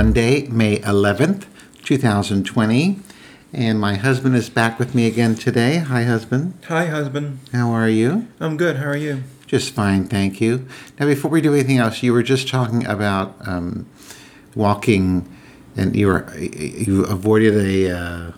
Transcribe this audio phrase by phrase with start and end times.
[0.00, 1.44] Monday, May 11th,
[1.84, 2.98] 2020.
[3.52, 5.76] And my husband is back with me again today.
[5.76, 6.54] Hi, husband.
[6.68, 7.40] Hi, husband.
[7.52, 8.26] How are you?
[8.40, 8.76] I'm good.
[8.76, 9.24] How are you?
[9.46, 10.66] Just fine, thank you.
[10.98, 13.84] Now, before we do anything else, you were just talking about um,
[14.54, 15.28] walking,
[15.76, 18.32] and you were you avoided a uh,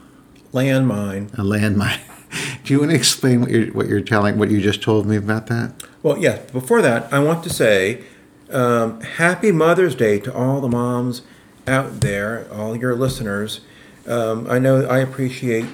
[0.53, 1.33] Landmine.
[1.35, 2.01] a landmine.
[2.65, 5.15] do you want to explain what you're what you're telling what you just told me
[5.15, 5.75] about that?
[6.03, 6.39] Well, yeah.
[6.53, 8.03] Before that, I want to say
[8.51, 11.23] um, Happy Mother's Day to all the moms
[11.67, 13.61] out there, all your listeners.
[14.07, 15.67] Um, I know I appreciate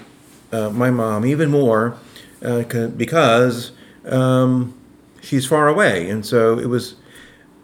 [0.53, 1.97] uh, my mom even more
[2.45, 3.73] uh, 'cause- because
[4.07, 4.75] um,
[5.21, 6.95] she's far away, and so it was.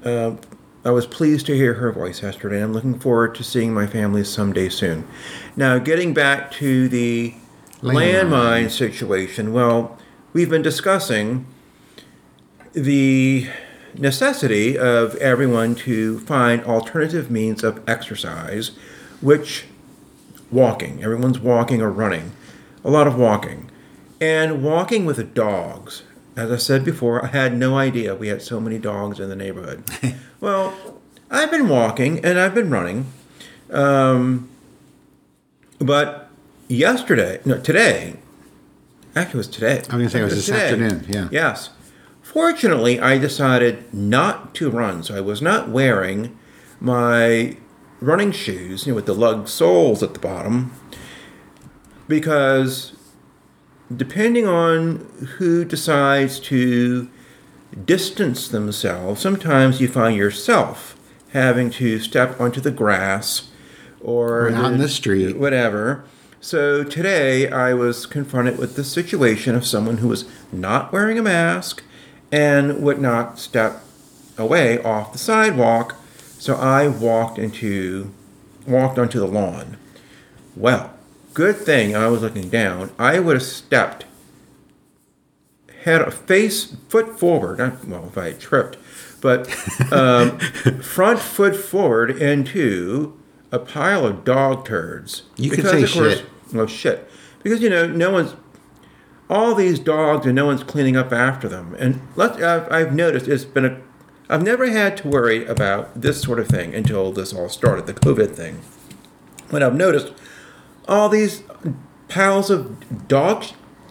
[0.04, 0.36] Uh,
[0.86, 2.62] I was pleased to hear her voice yesterday.
[2.62, 5.04] I'm looking forward to seeing my family someday soon.
[5.56, 7.32] Now, getting back to the
[7.80, 8.28] Landmine.
[8.28, 9.96] landmine situation, well,
[10.34, 11.46] we've been discussing
[12.74, 13.46] the
[13.98, 18.72] necessity of everyone to find alternative means of exercise,
[19.20, 19.64] which
[20.50, 21.02] walking.
[21.02, 22.32] Everyone's walking or running.
[22.84, 23.70] A lot of walking.
[24.20, 26.02] And walking with dogs.
[26.36, 29.36] As I said before, I had no idea we had so many dogs in the
[29.36, 29.84] neighborhood.
[30.40, 31.00] well,
[31.30, 33.06] I've been walking and I've been running.
[33.70, 34.48] Um,
[35.78, 36.30] but
[36.68, 38.16] yesterday, no, today,
[39.14, 39.72] actually it was today.
[39.72, 41.28] I was gonna say it was this afternoon, yeah.
[41.30, 41.70] Yes.
[42.34, 46.36] Fortunately, I decided not to run, so I was not wearing
[46.80, 47.56] my
[48.00, 50.72] running shoes, you know, with the lug soles at the bottom,
[52.08, 52.96] because
[53.96, 55.06] depending on
[55.38, 57.08] who decides to
[57.84, 60.98] distance themselves, sometimes you find yourself
[61.32, 63.48] having to step onto the grass
[64.00, 65.38] or Or out the street.
[65.38, 66.02] whatever.
[66.40, 71.22] So today I was confronted with the situation of someone who was not wearing a
[71.22, 71.84] mask
[72.32, 73.82] and would not step
[74.36, 75.96] away off the sidewalk.
[76.38, 78.12] So I walked into
[78.66, 79.76] walked onto the lawn.
[80.56, 80.92] Well,
[81.32, 82.90] good thing I was looking down.
[82.98, 84.06] I would have stepped
[85.84, 87.58] had a face foot forward.
[87.58, 88.78] Not, well, if I had tripped,
[89.20, 89.48] but
[89.92, 90.38] um,
[90.80, 93.18] front foot forward into
[93.52, 95.22] a pile of dog turds.
[95.36, 96.24] You could say shit.
[96.54, 97.10] Oh shit!
[97.42, 98.34] Because you know no one's
[99.28, 101.74] all these dogs and no one's cleaning up after them.
[101.78, 103.80] And I've, I've noticed it's been a
[104.28, 107.94] I've never had to worry about this sort of thing until this all started, the
[107.94, 108.62] COVID thing.
[109.50, 110.14] When I've noticed
[110.88, 111.42] all these
[112.08, 113.44] piles of dog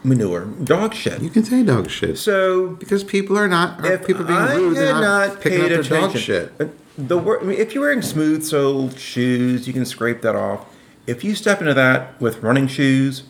[0.04, 1.22] manure, dog shit.
[1.22, 2.18] You can say dog shit.
[2.18, 5.62] So because people are not are if people being I rude, they're not, not picking
[5.62, 7.08] up paid their attention, dog shit.
[7.08, 10.66] the wor- I mean, if you're wearing smooth soled shoes, you can scrape that off.
[11.06, 13.24] If you step into that with running shoes,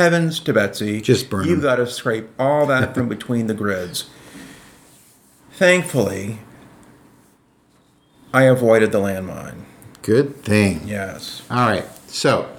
[0.00, 1.46] heavens to Betsy, Just burn.
[1.46, 4.08] You've got to scrape all that from between the grids.
[5.52, 6.38] Thankfully,
[8.32, 9.64] I avoided the landmine.
[10.02, 10.80] Good thing.
[10.86, 11.42] Yes.
[11.50, 11.84] All right.
[12.08, 12.50] So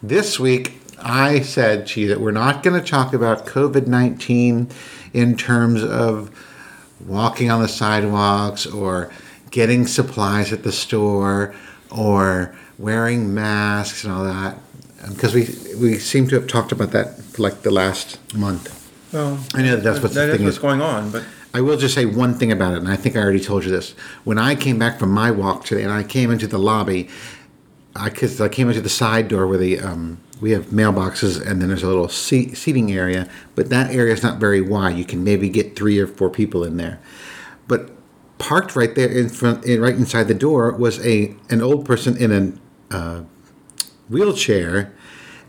[0.00, 4.68] this week I said, to you that we're not going to talk about COVID 19
[5.12, 6.30] in terms of
[7.04, 9.10] walking on the sidewalks or
[9.50, 11.54] getting supplies at the store
[11.90, 14.56] or wearing masks and all that.
[15.08, 18.76] Because we, we seem to have talked about that for like the last month.
[19.12, 20.62] Well, I know that that's what the that is thing what's is.
[20.62, 23.20] going on, but I will just say one thing about it, and I think I
[23.20, 23.92] already told you this.
[24.24, 27.08] When I came back from my walk today, and I came into the lobby,
[27.96, 31.60] I because I came into the side door where the um, we have mailboxes, and
[31.60, 34.96] then there's a little seat, seating area, but that area is not very wide.
[34.96, 37.00] You can maybe get three or four people in there,
[37.66, 37.90] but
[38.38, 42.16] parked right there in front, in, right inside the door, was a an old person
[42.16, 42.60] in
[42.90, 43.22] a uh,
[44.10, 44.92] wheelchair.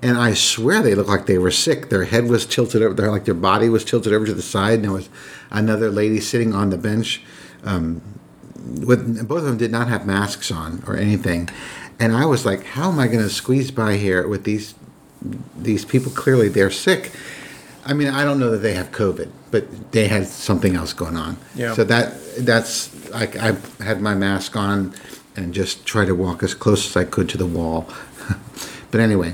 [0.03, 1.89] And I swear they looked like they were sick.
[1.89, 4.75] Their head was tilted over, their like their body was tilted over to the side,
[4.75, 5.09] and there was
[5.52, 7.22] another lady sitting on the bench.
[7.63, 8.02] Um,
[8.85, 11.49] with both of them did not have masks on or anything,
[11.99, 14.73] and I was like, "How am I going to squeeze by here with these
[15.55, 16.11] these people?
[16.11, 17.11] Clearly, they're sick."
[17.85, 21.17] I mean, I don't know that they have COVID, but they had something else going
[21.17, 21.37] on.
[21.55, 21.73] Yeah.
[21.73, 24.93] So that that's like I had my mask on
[25.35, 27.87] and just tried to walk as close as I could to the wall.
[28.91, 29.33] but anyway,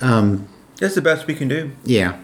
[0.00, 1.72] that's the best we can do.
[1.84, 2.18] yeah.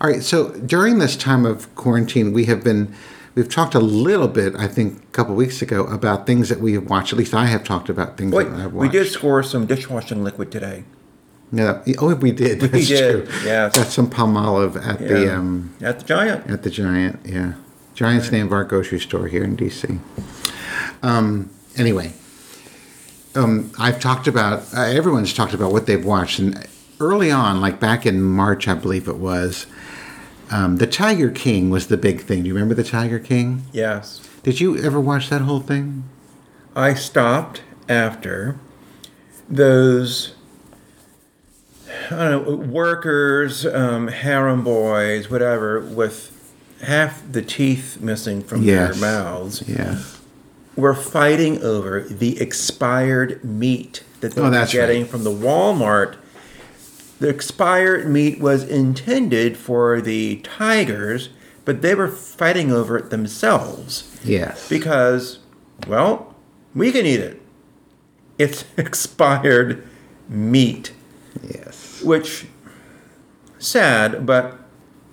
[0.00, 0.22] All right.
[0.22, 2.94] So during this time of quarantine, we have been,
[3.34, 6.72] we've talked a little bit, I think, a couple weeks ago about things that we
[6.72, 7.12] have watched.
[7.12, 8.92] At least I have talked about things Wait, that I've watched.
[8.92, 10.84] we did score some dishwashing liquid today.
[11.52, 11.82] Yeah.
[11.98, 12.60] Oh, we did.
[12.60, 13.34] That's did, true.
[13.44, 13.76] yes.
[13.76, 16.48] Got some Palmolive at the um, At the Giant.
[16.48, 17.20] at the Giant.
[17.24, 17.54] Yeah.
[17.94, 19.98] Giant's the name of our grocery store here in DC.
[21.02, 21.50] Um.
[21.76, 22.12] Anyway,
[23.34, 24.62] um, I've talked about.
[24.74, 26.66] Uh, everyone's talked about what they've watched, and
[26.98, 29.66] early on, like back in March, I believe it was.
[30.50, 32.42] Um, the Tiger King was the big thing.
[32.42, 33.62] Do you remember the Tiger King?
[33.72, 34.20] Yes.
[34.42, 36.04] Did you ever watch that whole thing?
[36.74, 38.56] I stopped after
[39.48, 40.34] those
[42.10, 46.36] I don't know workers, um, harem boys, whatever, with
[46.82, 48.98] half the teeth missing from Yes.
[48.98, 50.19] their mouths, Yes.
[50.76, 55.10] Were fighting over the expired meat that they Oh, getting right.
[55.10, 56.16] from the Walmart.
[57.18, 61.28] The expired meat was intended for the tigers,
[61.64, 64.68] but they were fighting over it themselves Yes.
[64.68, 65.38] because,
[65.86, 66.34] well,
[66.74, 67.42] we can eat it.
[68.38, 69.86] It's expired
[70.28, 70.92] meat,
[71.46, 72.00] yes.
[72.02, 72.46] which
[73.58, 74.58] sad, but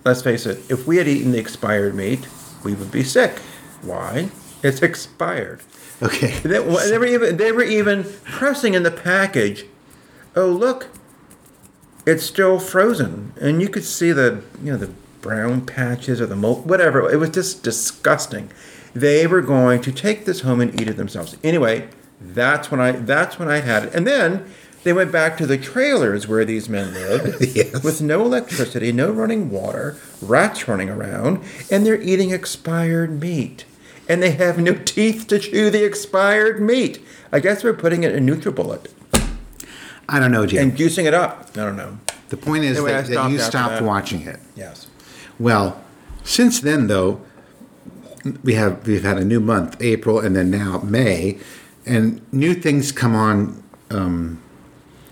[0.04, 2.26] let's face it, if we had eaten the expired meat,
[2.64, 3.38] we would be sick.
[3.82, 4.30] Why?
[4.62, 5.60] It's expired.
[6.02, 6.38] Okay.
[6.42, 9.64] They, they were even they were even pressing in the package.
[10.36, 10.88] Oh look,
[12.06, 16.36] it's still frozen, and you could see the you know the brown patches or the
[16.36, 17.10] mold, whatever.
[17.10, 18.50] It was just disgusting.
[18.94, 21.36] They were going to take this home and eat it themselves.
[21.44, 21.88] Anyway,
[22.20, 24.48] that's when I that's when I had it, and then
[24.84, 27.82] they went back to the trailers where these men lived, Yes.
[27.82, 33.64] with no electricity, no running water, rats running around, and they're eating expired meat.
[34.08, 37.04] And they have no teeth to chew the expired meat.
[37.30, 38.88] I guess we're putting it in NutriBullet
[40.08, 40.70] I don't know, Jim.
[40.70, 41.50] and juicing it up.
[41.52, 41.98] I don't know.
[42.30, 43.82] the point is Anyway, that, that you stopped that.
[43.82, 44.40] watching it.
[44.56, 44.86] Yes.
[45.38, 45.82] Well,
[46.24, 47.20] since then though,
[48.42, 51.38] we have we've had a new month, April, and then now May,
[51.84, 54.40] and new things come on um,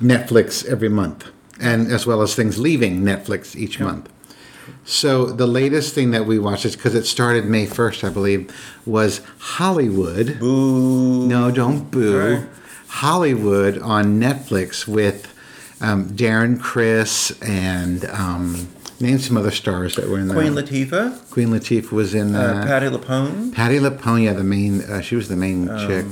[0.00, 1.26] Netflix every month,
[1.60, 4.10] and as well as things leaving Netflix each month.
[4.86, 8.54] So the latest thing that we watched is because it started May first, I believe,
[8.86, 10.38] was Hollywood.
[10.38, 11.26] Boo.
[11.26, 12.36] No, don't boo.
[12.36, 12.48] Right.
[12.86, 15.34] Hollywood on Netflix with
[15.80, 18.68] um, Darren Criss and um,
[19.00, 20.36] name some other stars that were in there.
[20.36, 20.54] Queen.
[20.54, 22.66] Latifah, Queen Latifah was in uh, that.
[22.66, 23.52] Patti LuPone.
[23.52, 24.82] Patti LuPone, yeah, the main.
[24.82, 26.06] Uh, she was the main chick.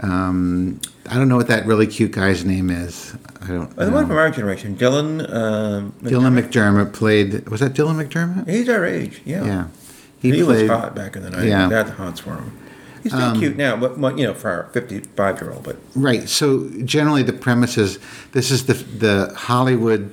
[0.00, 3.14] Um, I don't know what that really cute guy's name is.
[3.42, 3.78] I don't.
[3.78, 5.20] Uh, the one from our generation, Dylan.
[5.32, 7.48] Um, Dylan McDermott played.
[7.48, 8.48] Was that Dylan McDermott?
[8.48, 9.22] He's our age.
[9.24, 9.44] Yeah.
[9.44, 9.66] Yeah,
[10.20, 11.48] He, was played- hot back in the 90s.
[11.48, 11.64] Yeah.
[11.64, 12.58] Um, That's hot for him.
[13.02, 15.62] He's still cute now, but, you know, for our 55 year old.
[15.62, 16.26] But Right.
[16.26, 17.98] So generally, the premise is
[18.32, 20.10] this is the the Hollywood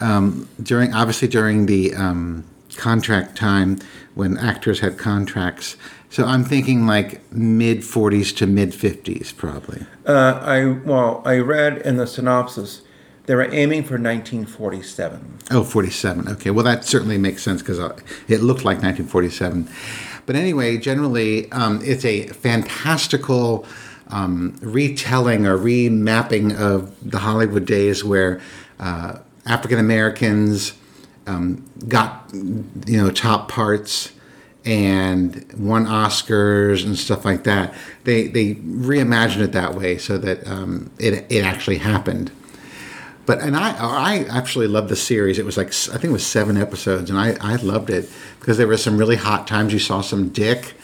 [0.00, 2.44] um, during obviously during the um,
[2.76, 3.78] contract time
[4.14, 5.76] when actors had contracts.
[6.10, 9.86] So I'm thinking like mid 40s to mid 50s, probably.
[10.06, 12.82] uh, I well, I read in the synopsis
[13.26, 15.38] they were aiming for 1947.
[15.52, 16.26] Oh, 47.
[16.28, 16.50] Okay.
[16.50, 17.78] Well, that certainly makes sense because
[18.26, 19.68] it looked like 1947.
[20.26, 23.64] But anyway, generally, um, it's a fantastical
[24.08, 28.40] um, retelling or remapping of the Hollywood days where
[28.80, 30.72] uh, African Americans
[31.28, 34.10] um, got, you know, top parts
[34.64, 37.74] and won Oscars and stuff like that.
[38.04, 42.30] They they reimagined it that way so that um, it it actually happened.
[43.26, 45.38] But and I I actually loved the series.
[45.38, 48.58] It was like I think it was seven episodes, and I I loved it because
[48.58, 49.72] there were some really hot times.
[49.72, 50.74] You saw some dick,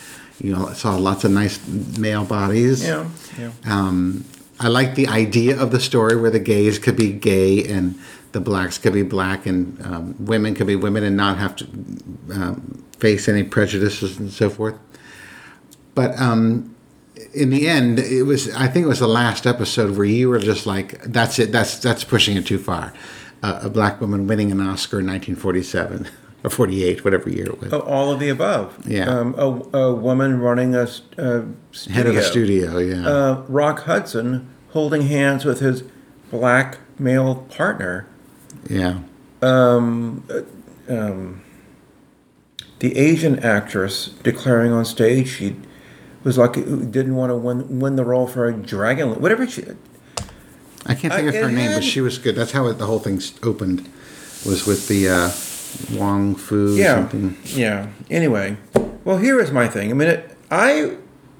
[0.40, 2.84] you know, saw lots of nice male bodies.
[2.84, 3.08] Yeah,
[3.38, 3.50] yeah.
[3.66, 4.24] Um,
[4.58, 7.98] I like the idea of the story where the gays could be gay and
[8.32, 11.64] the blacks could be black and um, women could be women and not have to
[12.32, 14.78] um, face any prejudices and so forth.
[15.94, 16.74] But um,
[17.32, 20.38] in the end, it was I think it was the last episode where you were
[20.38, 21.52] just like, "That's it.
[21.52, 22.92] That's that's pushing it too far."
[23.42, 26.08] Uh, a black woman winning an Oscar in 1947
[26.42, 27.72] or 48, whatever year it was.
[27.72, 28.78] Oh, all of the above.
[28.86, 29.04] Yeah.
[29.08, 31.54] Um, a, a woman running a, studio.
[31.90, 33.06] Head of a studio, yeah.
[33.06, 35.84] Uh, Rock Hudson holding hands with his
[36.30, 38.08] black male partner.
[38.70, 39.00] yeah.
[39.42, 40.24] Um,
[40.88, 41.42] Um,
[42.80, 45.56] the Asian actress declaring on stage she
[46.24, 49.64] was like didn't want to win win the role for a dragon whatever she
[50.88, 52.36] I can't think Uh, of her name, but she was good.
[52.36, 53.88] That's how it, the whole thing opened,
[54.46, 57.36] was with the uh, Wong Fu yeah something.
[57.44, 58.56] yeah anyway
[59.04, 60.96] well here is my thing I mean it, I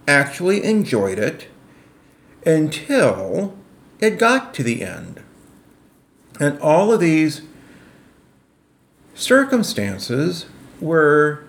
[0.09, 1.47] actually enjoyed it
[2.45, 3.57] until
[4.01, 5.23] it got to the end
[6.41, 7.43] and all of these
[9.15, 10.47] circumstances
[10.81, 11.45] were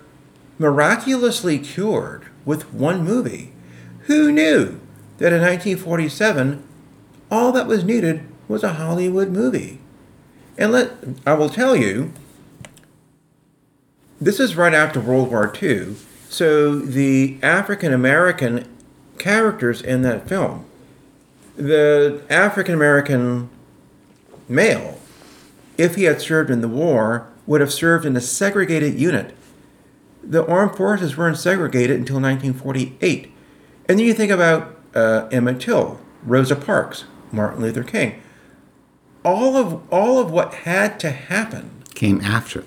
[0.58, 3.52] miraculously cured with one movie.
[4.06, 4.80] Who knew
[5.18, 6.62] that in 1947
[7.30, 9.80] all that was needed was a Hollywood movie?
[10.56, 10.92] And let
[11.26, 12.12] I will tell you,
[14.20, 15.94] this is right after World War II.
[16.28, 18.66] So the African American
[19.18, 20.64] characters in that film,
[21.56, 23.50] the African American
[24.48, 25.00] male,
[25.76, 29.34] if he had served in the war, would have served in a segregated unit.
[30.22, 33.32] The armed forces weren't segregated until 1948.
[33.88, 38.20] And then you think about uh, Emmett Till, Rosa Parks, Martin Luther King.
[39.24, 42.64] All of all of what had to happen Came after.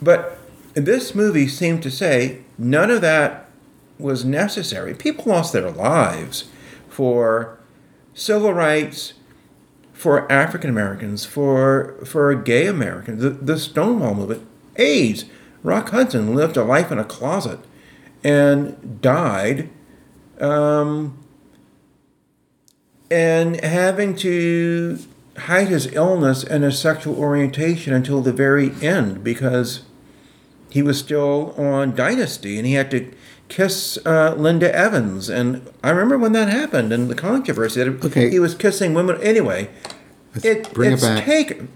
[0.00, 0.38] but
[0.74, 3.48] this movie seemed to say none of that
[3.98, 4.94] was necessary.
[4.94, 6.44] People lost their lives
[6.88, 7.58] for
[8.14, 9.14] civil rights,
[9.94, 13.22] for African Americans, for for gay Americans.
[13.22, 14.46] The, the Stonewall movement,
[14.76, 15.24] AIDS.
[15.62, 17.58] Rock Hudson lived a life in a closet
[18.22, 19.70] and died,
[20.38, 21.24] um,
[23.10, 24.98] and having to
[25.38, 29.84] hide his illness and his sexual orientation until the very end because
[30.70, 33.12] he was still on Dynasty and he had to
[33.48, 35.28] kiss uh, Linda Evans.
[35.28, 38.30] And I remember when that happened and the controversy that Okay.
[38.30, 39.20] he was kissing women.
[39.22, 39.70] Anyway,
[40.34, 41.24] Let's it, bring it it's back.
[41.24, 41.68] taken.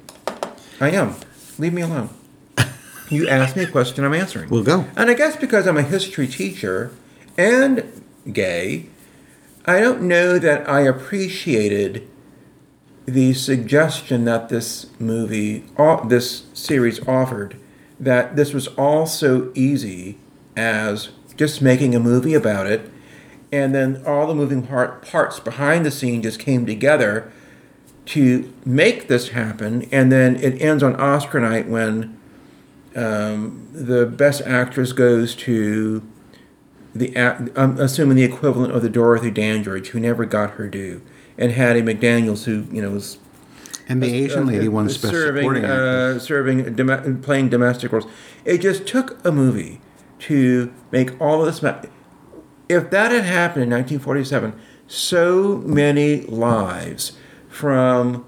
[0.80, 1.14] I am.
[1.58, 2.10] Leave me alone.
[3.10, 4.50] You asked me a question, I'm answering.
[4.50, 4.84] We'll go.
[4.94, 6.90] And I guess because I'm a history teacher
[7.38, 8.84] and gay,
[9.64, 12.06] I don't know that I appreciated
[13.06, 15.64] the suggestion that this movie,
[16.06, 17.56] this series offered,
[17.98, 20.18] that this was all so easy
[20.54, 21.08] as
[21.38, 22.90] just making a movie about it,
[23.50, 27.32] and then all the moving part, parts behind the scene just came together
[28.06, 32.18] to make this happen, and then it ends on Oscar night when
[32.96, 36.02] um, the best actress goes to
[36.94, 41.00] the I'm assuming the equivalent of the Dorothy Dandridge, who never got her due,
[41.36, 43.18] and Hattie McDaniel's, who you know was
[43.88, 48.06] And the Asian lady uh, won Best serving, Supporting uh, serving, dom- playing domestic roles.
[48.44, 49.80] It just took a movie
[50.20, 51.62] to make all of this.
[51.62, 51.80] Ma-
[52.68, 57.12] if that had happened in 1947, so many lives
[57.48, 58.24] from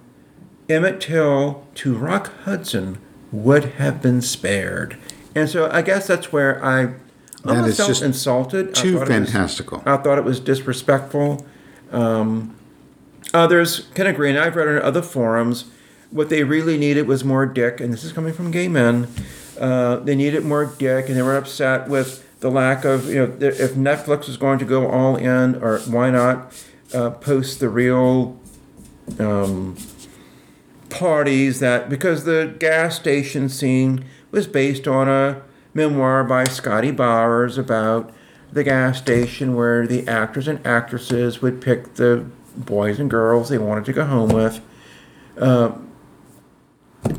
[0.68, 2.98] Emmett Till to Rock Hudson
[3.32, 4.96] would have been spared.
[5.34, 6.94] And so I guess that's where I That
[7.46, 8.74] almost is felt insulted.
[8.74, 9.82] Too thought it was- fantastical.
[9.86, 11.46] I thought it was disrespectful.
[11.92, 12.54] Um,
[13.34, 15.64] others can agree, and I've read on other forums,
[16.10, 19.06] what they really needed was more dick, and this is coming from gay men.
[19.60, 23.36] Uh, they needed more dick, and they were upset with the lack of, you know,
[23.40, 26.52] if Netflix was going to go all in, or why not
[26.94, 28.40] uh, post the real
[29.18, 29.76] um,
[30.88, 35.42] parties that, because the gas station scene was based on a
[35.74, 38.10] memoir by Scotty Bowers about
[38.52, 42.26] the gas station where the actors and actresses would pick the
[42.56, 44.60] boys and girls they wanted to go home with.
[45.38, 45.72] Uh,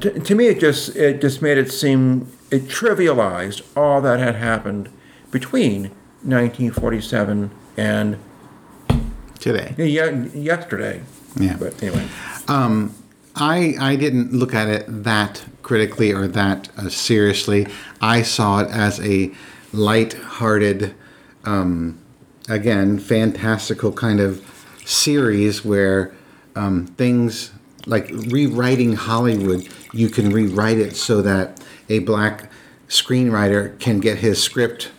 [0.01, 4.35] to, to me, it just it just made it seem it trivialized all that had
[4.35, 4.89] happened
[5.31, 5.83] between
[6.23, 8.17] 1947 and
[9.39, 9.73] today.
[9.77, 11.01] ye- yesterday.
[11.39, 11.57] Yeah.
[11.57, 12.07] But anyway,
[13.35, 17.67] I I didn't look at it that critically or that uh, seriously.
[18.01, 19.31] I saw it as a
[19.73, 20.93] light-hearted,
[21.45, 21.97] um,
[22.49, 24.43] again, fantastical kind of
[24.83, 26.13] series where
[26.57, 27.51] um, things
[27.85, 32.51] like rewriting Hollywood, you can rewrite it so that a black
[32.87, 34.91] screenwriter can get his script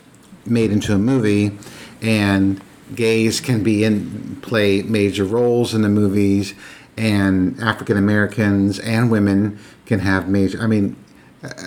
[0.46, 1.58] made into a movie,
[2.00, 2.60] and
[2.94, 6.54] gays can be in play major roles in the movies,
[6.96, 10.60] and African Americans and women can have major.
[10.60, 10.96] I mean,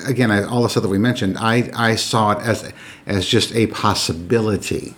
[0.06, 2.72] again, I, all the stuff that we mentioned, I I saw it as
[3.06, 4.96] as just a possibility.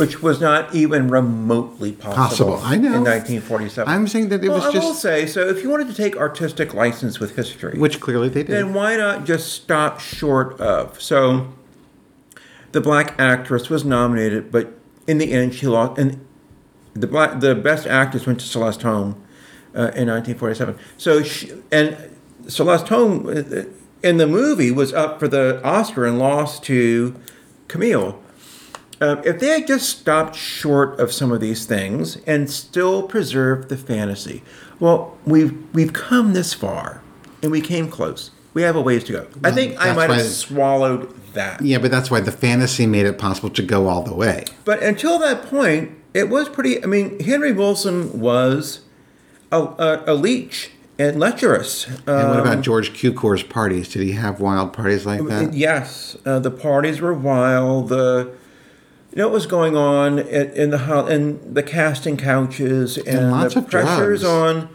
[0.00, 2.56] Which was not even remotely possible.
[2.56, 2.94] Possible, I know.
[2.94, 3.92] In 1947.
[3.92, 6.16] I'm saying that it well, was I will say, so if you wanted to take
[6.16, 8.56] artistic license with history, which clearly they did.
[8.56, 11.00] then why not just stop short of?
[11.02, 11.52] So,
[12.72, 14.72] the black actress was nominated, but
[15.06, 16.00] in the end, she lost.
[16.00, 16.24] And
[16.94, 19.22] the black, the best actress went to Celeste Holm
[19.74, 20.78] uh, in 1947.
[20.96, 22.16] So, she, and
[22.48, 23.64] Celeste Holm uh,
[24.02, 27.14] in the movie was up for the Oscar and lost to
[27.68, 28.18] Camille.
[29.00, 33.68] Um, if they had just stopped short of some of these things and still preserved
[33.70, 34.42] the fantasy,
[34.78, 37.02] well, we've we've come this far,
[37.42, 38.30] and we came close.
[38.52, 39.26] We have a ways to go.
[39.44, 41.62] I think I might have swallowed that.
[41.62, 44.44] yeah, but that's why the fantasy made it possible to go all the way.
[44.64, 46.82] But until that point, it was pretty.
[46.82, 48.80] I mean, Henry Willson was
[49.52, 51.86] a, a, a leech and lecherous.
[51.86, 53.88] And what Um, about George Cukor's parties?
[53.88, 55.54] Did he have wild parties like that?
[55.54, 57.88] Yes, uh, the parties were wild.
[57.88, 58.32] The
[59.16, 63.54] know what was going on in, in the ho- in the casting couches and, lots
[63.54, 64.24] the of pressures drugs.
[64.24, 64.68] on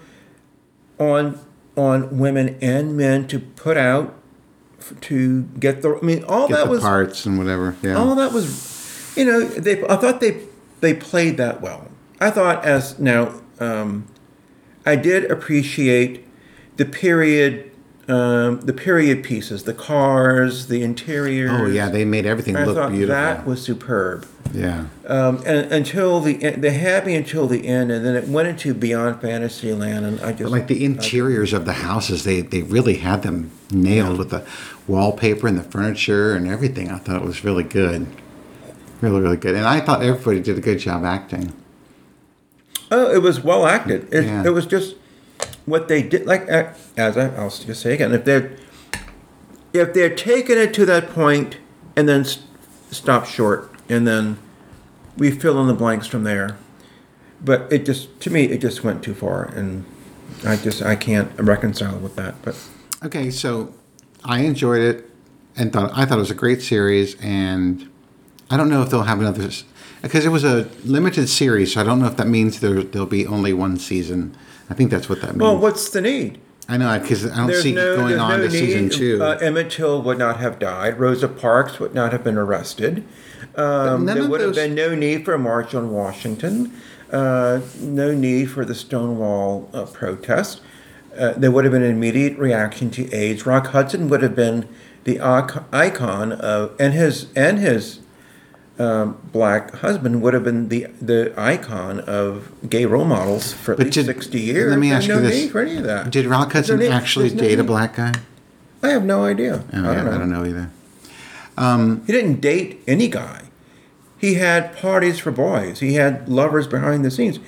[1.00, 1.40] on
[1.78, 4.14] on women and men to put out
[4.80, 5.98] f- to get the.
[5.98, 7.76] I mean, all Get that the was parts and whatever.
[7.82, 7.96] Yeah.
[7.96, 9.84] all that was, you know, they.
[9.88, 10.42] I thought they
[10.82, 11.90] they played that well.
[12.22, 14.08] I thought as now, um,
[14.86, 16.26] I did appreciate
[16.78, 17.72] the period,
[18.08, 21.52] um, the period pieces, the cars, the interiors.
[21.52, 23.16] oh yeah, they made everything I look thought beautiful.
[23.16, 24.28] that was superb.
[24.54, 24.86] Yeah.
[25.08, 28.48] um, and, until the en- they had me until the end, and then it went
[28.48, 32.62] into Beyond Fantasyland, and I just But like the interiors of the houses, they, they
[32.62, 34.48] really had them nailed with the
[34.88, 36.90] wallpaper and the furniture and everything.
[36.92, 38.06] I thought it was really good.
[39.02, 39.56] Really, really good.
[39.56, 41.52] And I thought everybody did a good job acting.
[42.92, 44.14] Oh, it was well acted.
[44.14, 44.44] It, Yeah.
[44.46, 44.96] it was just
[45.66, 46.26] what they did.
[46.26, 48.56] Like uh, as I, I'll just say again, if they're
[49.74, 51.58] if they're taking it to that point
[51.96, 52.26] and then
[52.92, 54.38] stop short, and then
[55.18, 56.58] we fill in the blanks from there.
[57.42, 59.86] But it just to me, it just went too far, and
[60.46, 62.42] I just I can't reconcile with that.
[62.42, 62.58] But
[63.04, 63.74] Okay, so
[64.24, 65.10] I enjoyed it
[65.56, 67.90] and thought I thought it was a great series, and
[68.50, 69.52] I don't know if they'll have another
[70.06, 73.08] because it was a limited series, so I don't know if that means there there'll
[73.08, 74.38] be only one season.
[74.70, 75.42] I think that's what that means.
[75.42, 76.40] well, what's the need?
[76.70, 79.22] I know because I don't There's see no, going on no to season two.
[79.22, 81.00] Uh, Emmett Till would not have died.
[81.00, 83.04] Rosa Parks would not have been arrested.
[83.56, 86.72] Um, there would have been no need for a march on Washington.
[87.12, 90.62] Uh, no need for the Stonewall uh, protest.
[91.18, 93.46] Uh, there would have been an immediate reaction to AIDS.
[93.48, 94.68] Rock Hudson would have been
[95.04, 95.20] the
[95.72, 98.02] icon of, and his and his
[98.78, 103.78] um, black husband would have been the the icon of gay role models for at
[103.78, 104.70] But least did- sixty years.
[104.70, 105.52] let me ask no you this.
[105.52, 106.12] for any of that.
[106.12, 108.14] Did Rock no Hudson actually no date a black guy?
[108.84, 109.64] I have no idea.
[109.74, 110.12] Oh, I yeah, don't know.
[110.12, 110.70] I don't know either.
[112.06, 113.44] He didn't date any guy.
[114.18, 115.80] He had parties for boys.
[115.80, 117.40] He had lovers behind the scenes.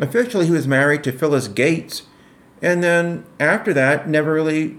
[0.00, 2.02] Officially, he was married to Phyllis Gates,
[2.60, 4.76] and then after that, never really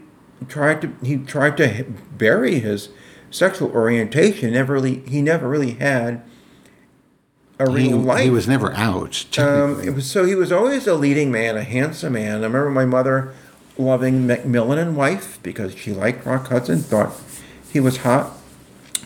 [0.47, 0.93] tried to.
[1.03, 1.85] He tried to
[2.17, 2.89] bury his
[3.35, 4.53] sexual orientation.
[4.53, 4.99] Never really.
[5.07, 6.23] He never really had
[7.59, 8.23] a He, real life.
[8.23, 9.37] he was never out.
[9.39, 12.31] Um, it was, so he was always a leading man, a handsome man.
[12.41, 13.33] I remember my mother
[13.77, 17.13] loving McMillan and Wife because she liked Rock Hudson, thought
[17.71, 18.31] he was hot.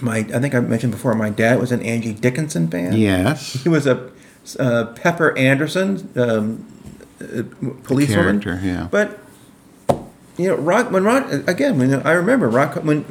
[0.02, 2.94] My, I think I mentioned before, my dad was an Angie Dickinson fan.
[2.94, 3.54] yes.
[3.64, 4.12] He was a
[4.58, 6.66] uh, Pepper Anderson um,
[7.22, 7.44] uh,
[7.84, 8.40] policewoman.
[8.40, 8.88] character, yeah.
[8.90, 9.20] But
[10.38, 13.04] you know, Rock when Rock again when I remember Rock when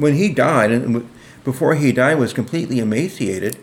[0.00, 1.08] when he died and
[1.44, 3.56] before he died was completely emaciated.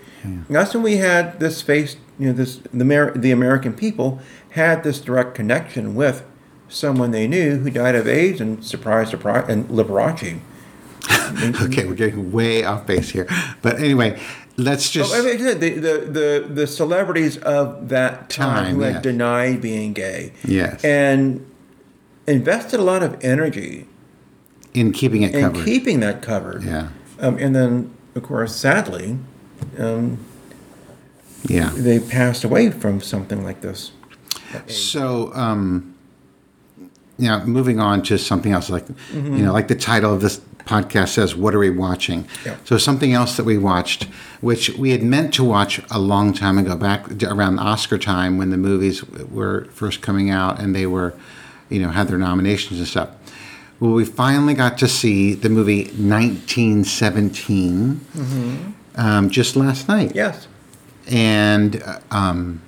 [0.49, 1.95] That's when we had this face.
[2.19, 4.19] You know, this the Amer- the American people
[4.51, 6.25] had this direct connection with
[6.67, 10.39] someone they knew who died of AIDS and surprise, surprise, and Liberace.
[11.61, 13.27] Okay, we're getting way off base here.
[13.61, 14.19] But anyway,
[14.57, 15.13] let's just.
[15.13, 15.69] Oh, the, the,
[16.09, 18.93] the, the celebrities of that time, Time, who yes.
[18.95, 20.83] had denied being gay Yes.
[20.85, 21.45] and
[22.27, 23.87] invested a lot of energy
[24.79, 25.59] in keeping it covered.
[25.59, 26.63] in keeping that covered.
[26.63, 26.89] yeah.
[27.19, 29.17] Um, and then, of course, sadly,
[29.79, 30.19] um,
[31.47, 31.71] Yeah.
[31.75, 33.91] they passed away from something like this.
[34.67, 35.93] So, um,
[37.17, 41.09] yeah, moving on to something else, like you know, like the title of this podcast
[41.09, 42.55] says, "What are we watching?" Yeah.
[42.63, 44.07] So, something else that we watched,
[44.41, 48.51] which we had meant to watch a long time ago, back around Oscar time when
[48.51, 51.13] the movies were first coming out and they were,
[51.69, 53.09] you know, had their nominations and stuff.
[53.79, 58.01] Well, we finally got to see the movie 1917
[58.95, 60.15] um, just last night.
[60.15, 60.47] Yes.
[61.07, 62.61] and uh, um,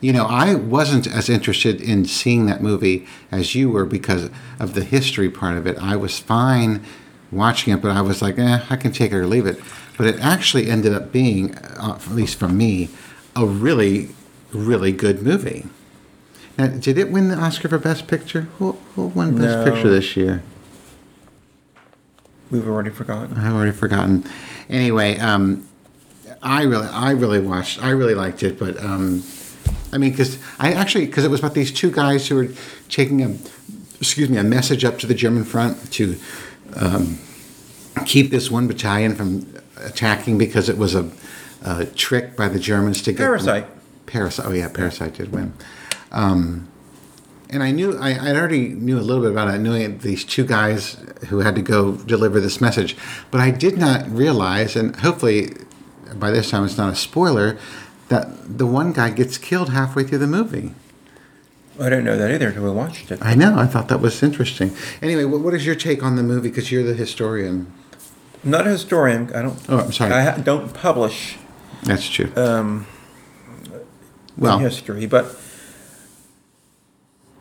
[0.00, 4.28] you know i wasn't as interested in seeing that movie as you were because
[4.60, 5.78] of the history part of it.
[5.78, 6.84] I was fine
[7.32, 9.58] watching it but i was like eh, i can take it or leave it.
[9.96, 12.90] But it actually ended up being uh, at least for me
[13.34, 14.10] a really
[14.52, 15.66] really good movie
[16.58, 19.64] now did it win the oscar for best picture who, who won best No.
[19.72, 20.42] picture this year
[22.50, 23.36] We've already forgotten.
[23.36, 24.22] I've already forgotten.
[24.68, 25.66] Anyway, um,
[26.42, 27.82] I really, I really watched.
[27.82, 29.24] I really liked it, but um,
[29.92, 32.48] I mean, because I actually, because it was about these two guys who were
[32.88, 33.34] taking a,
[33.98, 36.16] excuse me, a message up to the German front to
[36.76, 37.18] um,
[38.04, 41.10] keep this one battalion from attacking because it was a,
[41.64, 43.66] a trick by the Germans to get Parasite.
[44.06, 44.46] Parasite.
[44.46, 45.54] Oh yeah, Parasite did win.
[46.14, 46.68] Um,
[47.50, 50.44] and I knew I, I already knew a little bit about it, knowing these two
[50.46, 50.96] guys
[51.28, 52.96] who had to go deliver this message,
[53.30, 55.54] but I did not realize, and hopefully
[56.14, 57.58] by this time it's not a spoiler,
[58.08, 60.72] that the one guy gets killed halfway through the movie.
[61.78, 63.18] I didn't know that either until we watched it.
[63.20, 63.58] I know.
[63.58, 64.70] I thought that was interesting.
[65.02, 66.48] Anyway, what, what is your take on the movie?
[66.48, 67.72] Because you're the historian.
[68.44, 69.34] I'm not a historian.
[69.34, 69.58] I don't.
[69.68, 70.12] Oh, I'm sorry.
[70.12, 71.36] I don't publish
[71.82, 72.30] That's true.
[72.36, 72.86] um,
[74.36, 75.24] well, in history, but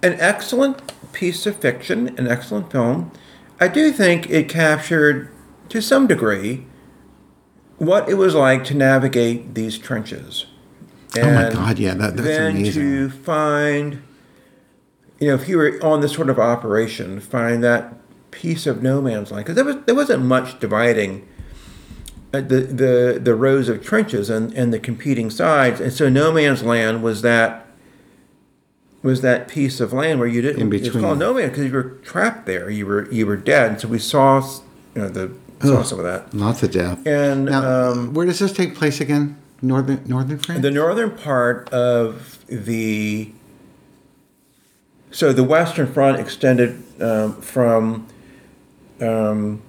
[0.03, 3.11] an excellent piece of fiction, an excellent film.
[3.59, 5.29] I do think it captured,
[5.69, 6.65] to some degree,
[7.77, 10.45] what it was like to navigate these trenches.
[11.17, 12.73] oh my And God, yeah, that, that's then amazing.
[12.83, 14.03] to find,
[15.19, 17.95] you know, if you were on this sort of operation, find that
[18.31, 21.27] piece of no man's land because there was there wasn't much dividing
[22.33, 26.31] uh, the the the rows of trenches and, and the competing sides, and so no
[26.31, 27.67] man's land was that
[29.03, 30.61] was that piece of land where you didn't.
[30.61, 31.03] In between.
[31.03, 32.69] called no man because you were trapped there.
[32.69, 33.71] You were you were dead.
[33.71, 34.41] And so we saw
[34.95, 36.33] you know the saw some of that.
[36.33, 37.05] Lots of death.
[37.05, 39.37] And now, um, where does this take place again?
[39.61, 40.61] Northern Northern France.
[40.61, 43.31] the northern part of the
[45.11, 48.07] so the western front extended um, from
[48.99, 49.61] um,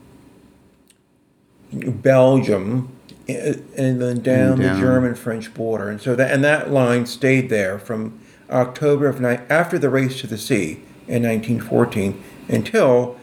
[1.72, 2.90] Belgium
[3.28, 4.74] eh, and then down, And down.
[4.74, 8.18] the German-French border, and so that and that line stayed there from
[8.50, 13.16] October of ni- after the race to the sea in 1914 until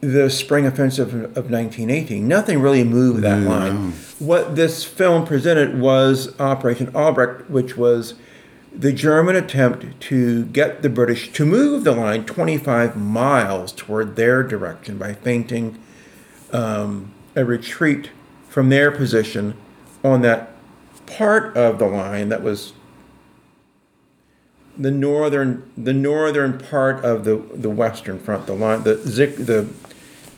[0.00, 2.26] the spring offensive of 1918.
[2.26, 3.48] Nothing really moved that No.
[3.48, 3.92] line.
[4.18, 8.14] What this film presented was Operation Alberich, which was
[8.76, 14.42] the German attempt to get the British to move the line 25 miles toward their
[14.42, 15.76] direction by feinting
[16.52, 18.10] um, a retreat
[18.48, 19.54] from their position
[20.02, 20.50] on that
[21.06, 22.72] part of the line that was
[24.76, 29.68] the northern the northern part of the the western front the line the Zick the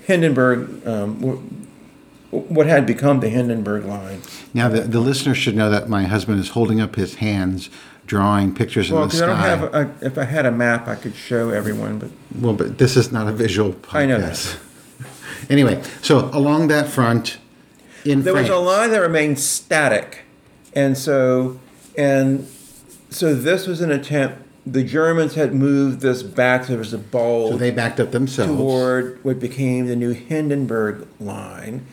[0.05, 1.67] Hindenburg um,
[2.31, 4.21] what had become the Hindenburg line
[4.55, 7.69] now, the, the listener should know that my husband is holding up his hands,
[8.07, 9.57] drawing pictures well in the because I sky.
[9.57, 12.79] don't have a, if I had a map I could show everyone but well, but
[12.79, 13.95] this is not a visual podcast.
[13.95, 14.57] I know that.
[15.51, 17.39] anyway, so along that front,
[18.05, 20.21] in there France, was a line that remained static
[20.73, 21.59] and so
[21.99, 22.47] and
[23.15, 26.99] so this was an attempt the Germans had moved this back so there was a
[26.99, 28.57] bulge so they backed up themselves.
[28.57, 31.87] toward what became the new Hindenburg line.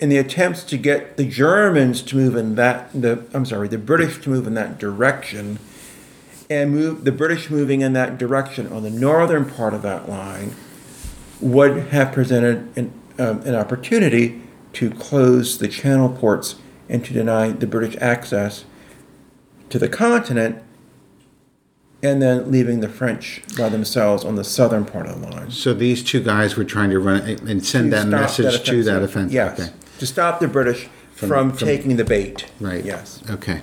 [0.00, 3.78] In the attempts to get the Germans to move in that, the I'm sorry, the
[3.78, 5.58] British to move in that direction,
[6.50, 10.54] and move the British moving in that direction on the northern part of that line
[11.40, 14.42] would have presented an, um, an opportunity
[14.74, 16.56] to close the channel ports
[16.88, 18.64] and to deny the British access
[19.70, 20.62] to the continent,
[22.02, 25.50] and then leaving the French by themselves on the southern part of the line.
[25.50, 29.02] So these two guys were trying to run and send To that message to that
[29.02, 29.32] offense.
[29.32, 29.72] Yes, Okay.
[29.98, 32.46] to stop the British from, from- taking the bait.
[32.60, 32.84] Right.
[32.84, 33.22] Yes.
[33.30, 33.62] Okay.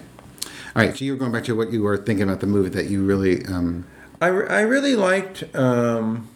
[0.76, 0.98] All right.
[0.98, 3.04] So you were going back to what you were thinking about the movie that you
[3.04, 3.46] really.
[3.46, 3.86] Um,
[4.20, 5.44] I, re- I really liked.
[5.56, 6.28] Um,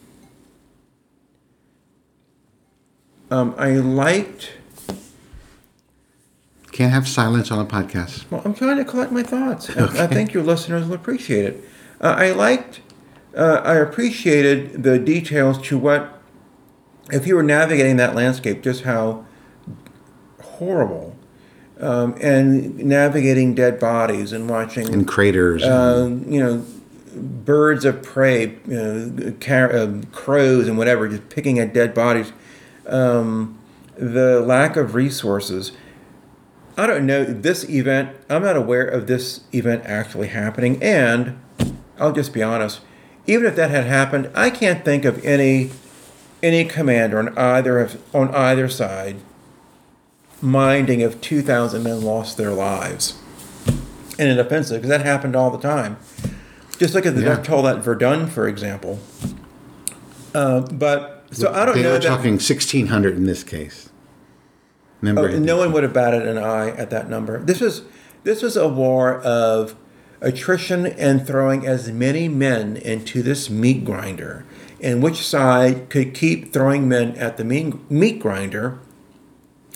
[3.31, 4.51] um, I liked.
[6.77, 8.29] Can't have silence on a podcast.
[8.29, 9.69] Well, I'm trying to collect my thoughts.
[9.75, 11.63] I- I think your listeners will appreciate it.
[11.99, 12.81] Uh, I liked.
[13.35, 16.21] Uh, I appreciated the details to what,
[17.11, 19.25] if you were navigating that landscape, just how
[20.41, 21.15] horrible,
[21.79, 25.63] um, and navigating dead bodies and watching and craters.
[25.63, 26.65] uh, you know,
[27.15, 32.31] birds of prey, you know, car- uh, crows and whatever, just picking at dead bodies.
[32.87, 33.57] Um,
[33.97, 35.71] the lack of resources.
[36.77, 38.15] I don't know this event.
[38.29, 41.39] I'm not aware of this event actually happening, and
[41.99, 42.81] I'll just be honest.
[43.25, 45.71] Even if that had happened, I can't think of any
[46.43, 49.15] any commander on either of, on either side
[50.39, 53.17] minding if 2,000 men lost their lives
[54.19, 55.97] in an offensive because that happened all the time.
[56.77, 57.35] Just look at the Yeah.
[57.37, 58.99] death toll at Verdun, for example.
[60.35, 63.89] Uh, but so I don't they know were that talking 1,600 in this case.
[65.01, 65.29] Remember?
[65.29, 67.39] oh, no one would have batted an eye at that number.
[67.39, 67.83] This was
[68.23, 69.75] this was a war of
[70.21, 74.45] attrition and throwing as many men into this meat grinder,
[74.81, 78.79] and which side could keep throwing men at the meat, meat grinder.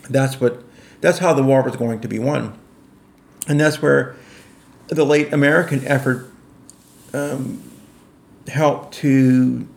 [0.10, 0.64] That's what.
[1.02, 2.58] That's how the war was going to be won,
[3.48, 4.16] and that's where
[4.88, 6.30] the late American effort
[7.14, 7.64] um,
[8.48, 9.68] helped to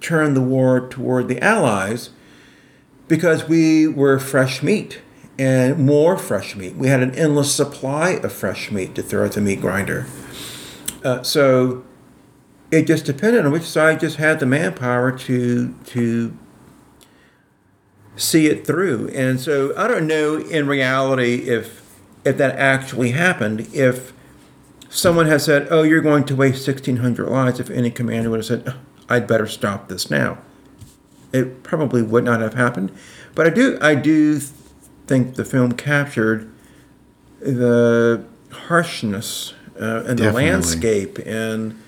[0.00, 2.10] turn the war toward the Allies
[3.10, 5.00] because we were fresh meat
[5.36, 6.76] and more fresh meat.
[6.76, 10.06] We had an endless supply of fresh meat to throw at the meat grinder.
[11.04, 11.84] Uh, so
[12.70, 16.38] it just depended on which side just had the manpower to to
[18.14, 19.08] see it through.
[19.08, 23.68] And so I don't know in reality if if that actually happened.
[23.72, 24.12] If
[24.88, 28.46] someone had said, "Oh, you're going to waste 1,600 lives," if any commander would have
[28.46, 28.76] said, "Oh,
[29.08, 30.38] "I'd better stop this now,"
[31.32, 32.90] it probably would not have happened.
[33.34, 36.50] But I do I do think the film captured
[37.40, 41.80] the harshness uh, and the landscape and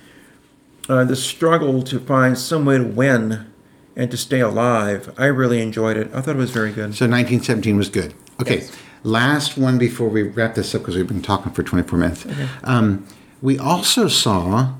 [0.88, 3.46] uh, the struggle to find some way to win
[3.94, 5.12] and to stay alive.
[5.18, 6.10] I really enjoyed it.
[6.14, 6.94] I thought it was very good.
[6.94, 8.14] So 1917 was good.
[8.40, 8.72] Okay, Yes.
[9.04, 12.26] last one before we wrap this up because we've been talking for 24 minutes.
[12.64, 13.06] Um,
[13.42, 14.72] we also saw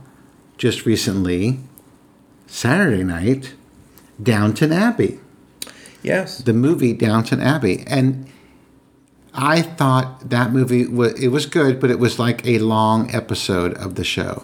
[0.57, 1.59] just recently,
[2.46, 3.55] Saturday night,
[4.23, 5.19] Downton Abbey.
[6.03, 6.39] Yes.
[6.39, 8.27] the movie Downton Abbey, and
[9.35, 13.75] I thought that movie was it was good, but it was like a long episode
[13.75, 14.43] of the show.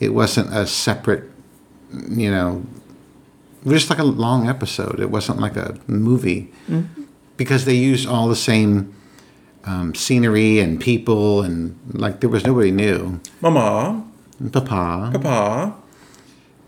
[0.00, 1.24] It wasn't a separate,
[2.10, 2.64] you know,
[3.66, 5.00] just like a long episode.
[5.00, 6.52] It wasn't like a movie
[7.38, 8.94] because they used all the same
[9.64, 13.18] um, scenery and people, and like there was nobody new.
[13.40, 14.04] Mama,
[14.52, 15.74] Papa Papa,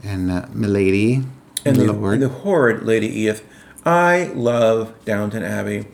[0.03, 1.23] and uh, Milady
[1.65, 3.47] and the, and the horrid Lady Edith.
[3.85, 5.87] I love Downton Abbey.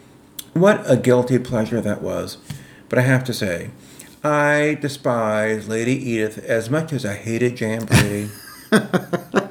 [0.53, 2.39] What a guilty pleasure that was.
[2.89, 3.71] But I have to say,
[4.23, 8.31] I despise Lady Edith as much as I hated Jan Brady.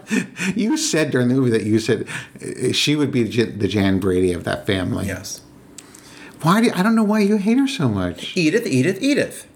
[0.56, 2.08] You said during the movie that you said
[2.42, 5.08] uh, she would be the Jan Brady of that family.
[5.08, 5.42] yes.
[6.42, 6.62] Why?
[6.62, 8.36] Do, I don't know why you hate her so much.
[8.36, 9.48] Edith, Edith, Edith.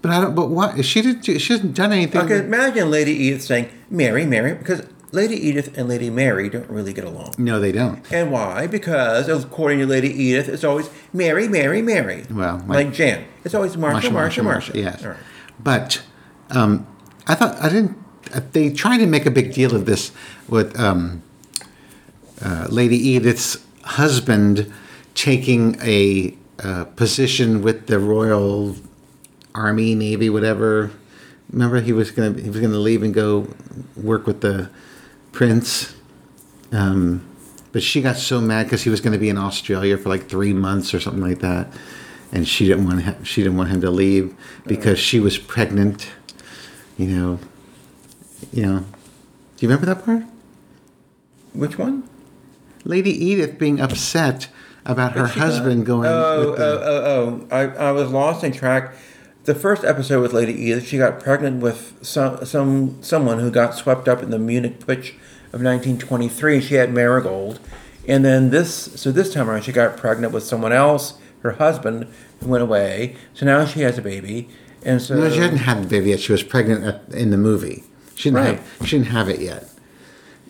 [0.00, 0.34] But I don't.
[0.34, 0.82] But what?
[0.84, 1.24] She didn't.
[1.24, 2.22] She hasn't done anything.
[2.22, 4.82] Okay, imagine Lady Edith saying, Mary, Mary, because
[5.16, 7.34] Lady Edith and Lady Mary don't really get along.
[7.38, 8.00] No, they don't.
[8.12, 8.66] And why?
[8.66, 12.24] Because according to Lady Edith, it's always Mary, Mary, Mary.
[12.30, 13.24] Well, my- like Jan.
[13.44, 14.74] It's always Marsha, Marsha, Marsha.
[14.74, 15.02] Yes.
[15.02, 15.18] All right.
[15.58, 16.02] But
[16.50, 16.86] um,
[17.26, 17.96] I thought I didn't.
[18.34, 20.12] uh, They tried to make a big deal of this
[20.48, 21.22] with um,
[22.44, 24.70] uh, Lady Edith's husband
[25.14, 28.76] taking a uh, position with the Royal
[29.54, 30.90] Army, Navy, whatever.
[31.50, 33.48] Remember, he was gonna he was gonna leave and go
[33.96, 34.68] work with the
[35.36, 35.94] prince.
[36.72, 37.22] Um,
[37.72, 40.30] but she got so mad because he was going to be in Australia for like
[40.30, 41.68] three months or something like that,
[42.32, 44.34] and she didn't want him, she didn't want him to leave
[44.66, 46.10] because she was pregnant.
[46.96, 47.38] You know,
[48.50, 48.78] you know.
[48.78, 50.22] Do you remember that part?
[51.52, 52.08] Which one?
[52.84, 54.48] Lady Edith being upset
[54.86, 56.08] about her husband going.
[56.08, 57.54] Oh, with oh, oh, oh.
[57.54, 58.94] I, I was lost in track.
[59.46, 63.76] The first episode with Lady Edith, she got pregnant with some, some someone who got
[63.76, 65.10] swept up in the Munich Putsch
[65.52, 66.60] of 1923.
[66.60, 67.60] She had Marigold.
[68.08, 72.08] And then this, so this time around, she got pregnant with someone else, her husband,
[72.42, 73.14] went away.
[73.34, 74.48] So now she has a baby.
[74.84, 75.14] And so.
[75.14, 76.18] no, she hadn't had the baby yet.
[76.18, 77.84] She was pregnant at, in the movie.
[78.16, 78.58] She didn't Right.
[78.58, 78.88] have.
[78.88, 79.70] She didn't have it yet.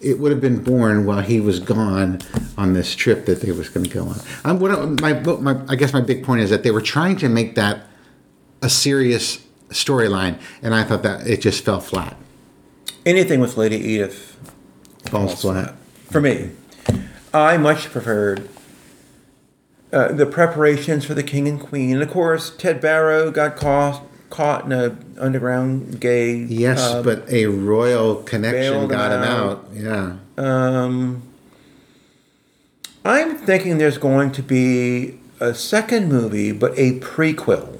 [0.00, 2.20] It would have been born while he was gone
[2.56, 4.20] on this trip that they was going to go on.
[4.42, 7.28] I'm what my, my I guess my big point is that they were trying to
[7.28, 7.85] make that
[8.66, 12.16] a serious storyline, and I thought that it just fell flat.
[13.06, 14.36] anything with Lady Edith
[15.04, 15.76] Falls flat.
[16.10, 16.50] for me.
[17.32, 18.48] I much preferred
[19.92, 21.92] uh, the preparations for the king and queen.
[21.94, 26.34] And of course, Ted Barrow got caught caught in a underground gay.
[26.34, 29.58] Yes, uh, but a royal connection got him him out.
[29.58, 29.68] out.
[29.72, 30.16] Yeah.
[30.36, 31.22] Um,
[33.04, 37.78] I'm thinking there's going to be a second movie, but a prequel.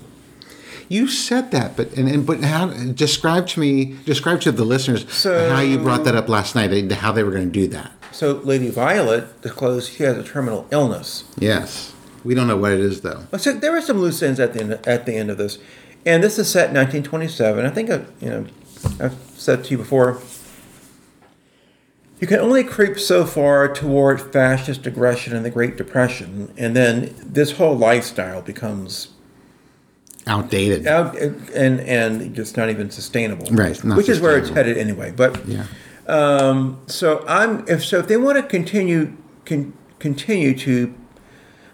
[0.89, 2.67] You said that, but and, and but how?
[2.69, 6.73] Describe to me, describe to the listeners So- how you brought that up last night.
[6.73, 7.93] and How they were going to do that.
[8.13, 11.25] So Lady Violet disclosed she has a terminal illness.
[11.39, 11.93] Yes,
[12.25, 13.25] we don't know what it is though.
[13.37, 15.59] So there are some loose ends at the end, at the end of this,
[16.07, 17.67] and this is set in 1927.
[17.67, 18.47] I think I, you know
[19.01, 20.21] I've said to you before.
[22.21, 27.15] You can only creep so far toward fascist aggression in the Great Depression, and then
[27.23, 29.09] this whole lifestyle becomes
[30.27, 30.87] Outdated.
[30.87, 33.47] out and and just not even sustainable.
[33.53, 35.13] Right, which is where it's headed anyway.
[35.17, 35.65] But Yeah.
[36.09, 39.13] um, so I'm if so if they want to continue
[39.45, 40.93] con, continue to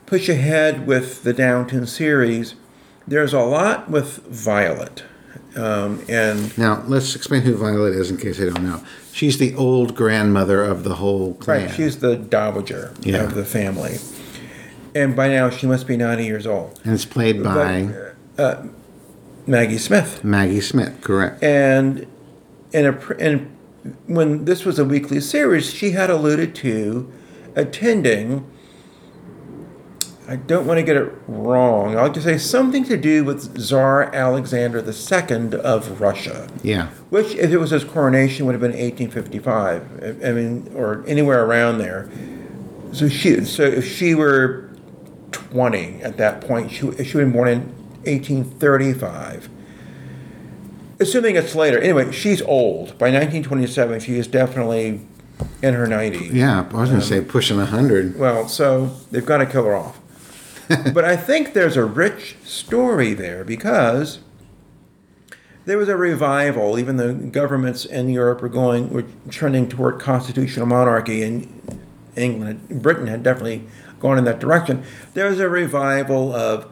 [0.07, 2.55] push ahead with the Downton series,
[3.09, 5.03] there's a lot with Violet,
[5.57, 8.83] um, and Now let's explain who Violet is in case they don't know.
[9.15, 11.67] She's the old grandmother of the whole clan.
[11.69, 13.23] right, she's the dowager Yeah.
[13.25, 13.99] of the family,
[14.95, 16.79] and by now she must be 90 years old.
[16.85, 18.67] and it's played by But, Uh,
[19.47, 20.23] Maggie Smith.
[20.25, 21.01] Maggie Smith.
[21.03, 21.43] Correct.
[21.43, 22.07] and
[22.73, 23.55] in a and
[24.07, 27.13] when this was a weekly series, she had alluded to
[27.57, 28.49] attending.
[30.29, 31.99] I don't want to get it wrong.
[31.99, 36.87] I'll just say something to do with Tsar Alexander II of Russia, Yeah.
[37.11, 40.23] which, if it was his coronation, would have been 1855.
[40.23, 42.09] I I mean, or anywhere around there.
[42.93, 44.71] So she, so if she were
[45.33, 49.49] 20 at that point, she, she would have been born in 1835
[51.03, 51.79] assuming it's later.
[51.79, 52.97] Anyway, she's old.
[52.99, 55.01] By 1927, she is definitely
[55.61, 56.33] in her 90s.
[56.33, 56.61] Yeah.
[56.61, 58.19] I was going to um, say pushing a hundred.
[58.19, 60.01] Well, so they've got to kill her off.
[60.95, 64.21] but I think there's a rich story there because
[65.65, 66.79] there was a revival.
[66.79, 71.81] Even the governments in Europe were going, were trending toward constitutional monarchy, and
[72.17, 73.65] England, Britain had definitely
[73.99, 74.85] gone in that direction.
[75.15, 76.71] There was a revival of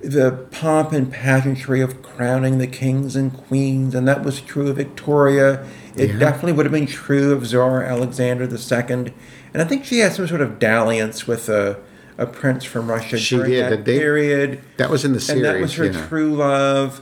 [0.00, 4.76] the pomp and pageantry of crowning the kings and queens, and that was true of
[4.76, 5.64] Victoria.
[5.96, 6.18] It Yeah.
[6.18, 9.12] definitely would have been true of Tsar Alexander II.
[9.52, 11.78] And I think she had some sort of dalliance with a,
[12.16, 14.60] a prince from Russia She during did, that they- period.
[14.76, 15.42] That was in the series.
[15.44, 16.06] and that was her yeah.
[16.06, 17.00] true love.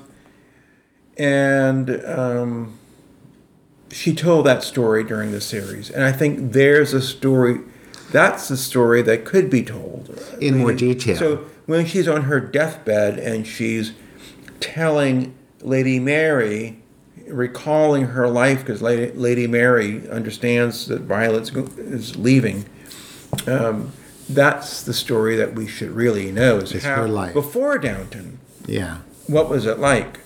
[1.19, 2.79] And um,
[3.91, 5.91] she told that story during the series.
[5.91, 7.61] And I think there's a story,
[8.13, 11.17] that's the story that could be told In more detail.
[11.17, 13.93] So when she's on her deathbed and she's
[14.61, 16.81] telling Lady Mary,
[17.27, 22.65] recalling her life, because Lady, Lady Mary understands that Violet is leaving.
[23.47, 23.93] Um,
[24.29, 27.33] that's the story that we should really know is It's how her life.
[27.33, 28.99] before Downton yeah.
[29.27, 30.21] what was it like?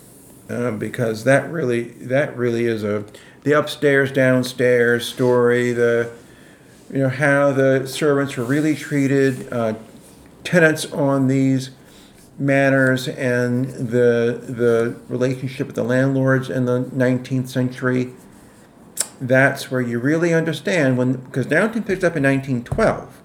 [0.48, 3.04] Um, because that really that really is a
[3.44, 5.72] the upstairs downstairs story.
[5.72, 6.10] The
[6.92, 9.74] you know how the servants were really treated, uh,
[10.44, 11.70] tenants on these
[12.38, 18.12] manors, and the the relationship with the landlords in the 19th century.
[19.20, 23.20] That's where you really understand when because Downton picks up in 1912,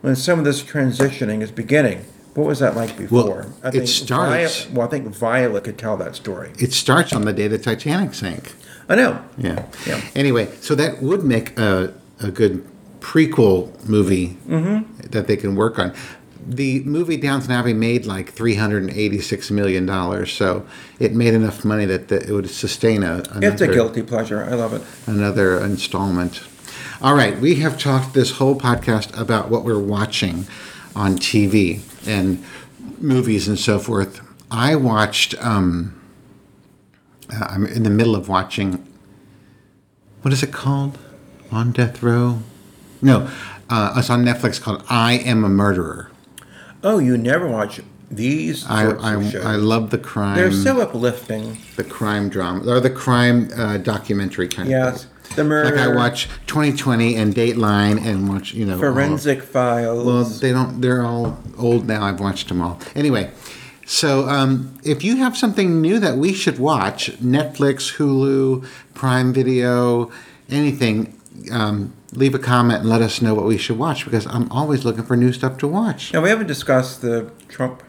[0.00, 2.04] when some of this transitioning is beginning.
[2.34, 3.46] What was that like before?
[3.62, 6.52] Well, it starts- well, I think Violet could tell that story.
[6.60, 8.54] It starts on the day the Titanic sank.
[8.88, 9.20] I know.
[9.36, 9.66] Yeah.
[9.84, 10.00] Yeah.
[10.14, 12.64] Anyway, so that would make a, a good
[13.00, 15.08] prequel movie Mm-hmm.
[15.08, 15.92] that they can work on.
[16.46, 20.66] The movie Downton Abbey made like three hundred and eighty-six million dollars, so
[20.98, 24.42] it made enough money that it would sustain a another, It's a guilty pleasure.
[24.44, 24.82] I love it.
[25.06, 26.42] another installment.
[27.02, 30.46] All right, we have talked this whole podcast about what we're watching
[30.96, 32.42] on TV and
[32.98, 34.20] movies and so forth.
[34.50, 35.34] I watched.
[35.44, 36.00] Um,
[37.32, 38.84] uh, I'm in the middle of watching.
[40.22, 40.98] What is it called?
[41.52, 42.40] On Death Row?
[43.02, 43.30] No,
[43.68, 46.10] uh, it's on Netflix called I Am a Murderer.
[46.82, 49.44] Oh, you never watch these I I, shows.
[49.44, 50.36] I love the crime.
[50.36, 51.58] They're so uplifting.
[51.76, 55.76] the crime drama or the crime uh, documentary kind of Yes, the murder.
[55.76, 60.04] Like I watch 2020 and Dateline and watch you know all- Forensic Files.
[60.04, 60.80] Well, they don't.
[60.80, 62.02] They're all old now.
[62.02, 62.80] I've watched them all.
[62.96, 63.30] Anyway,
[63.86, 70.10] so um, if you have something new that we should watch, Netflix, Hulu, Prime Video,
[70.48, 71.16] anything,
[71.52, 74.84] um, leave a comment and let us know what we should watch because I'm always
[74.84, 76.12] looking for new stuff to watch.
[76.12, 77.82] now we haven't discussed the Trump.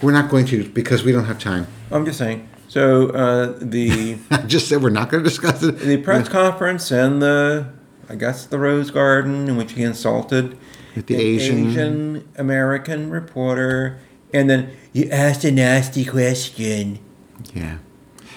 [0.00, 1.66] We're not going to because we don't have time.
[1.90, 2.48] I'm just saying.
[2.68, 5.78] So uh, the I just said we're not going to discuss it.
[5.80, 7.66] the press conference and the
[8.08, 10.56] I guess the Rose Garden in which he insulted
[10.94, 13.98] With the Asian- Asian American reporter,
[14.32, 16.98] and then you asked a nasty question.
[17.54, 17.78] Yeah.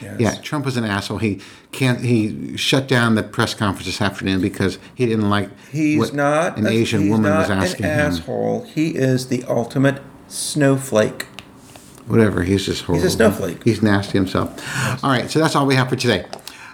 [0.01, 0.15] Yes.
[0.19, 1.17] Yeah, Trump was an asshole.
[1.19, 2.01] He can't.
[2.01, 6.57] He shut down the press conference this afternoon because he didn't like He's what not
[6.57, 7.99] an Asian woman was asking an him.
[8.11, 8.63] asshole.
[8.73, 11.23] He is the ultimate snowflake.
[12.07, 12.43] Whatever.
[12.43, 13.03] He's just horrible.
[13.03, 13.63] He's a snowflake.
[13.63, 15.03] He's nasty himself.
[15.03, 16.25] All right, so that's all we have for today.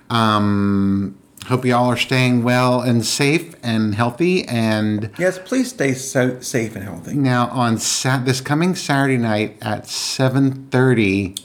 [0.10, 4.46] Um, hope you all are staying well and safe and healthy.
[4.48, 7.14] And Yes, please stay so safe and healthy.
[7.16, 11.36] now on sat this coming Saturday night at seven thirty,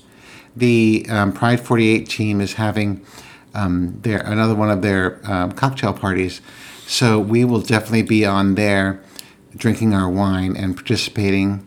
[0.56, 3.04] the um, Pride Forty Eight team is having
[3.54, 6.40] um, their another one of their um, cocktail parties.
[6.86, 9.02] So we will definitely be on there,
[9.56, 11.66] drinking our wine and participating.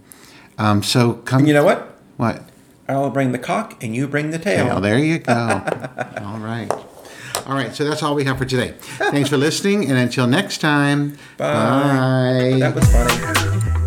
[0.58, 1.40] Um, so come.
[1.40, 1.98] And you know what?
[2.18, 2.44] what?
[2.88, 4.66] I'll bring the cock and you bring the tail.
[4.66, 5.34] Well, there you go.
[6.22, 6.72] all right.
[7.46, 7.76] All right.
[7.76, 8.74] So that's all we have for today.
[8.80, 9.88] Thanks for listening.
[9.90, 12.58] And until next time, Bye.
[12.60, 13.79] That was funny.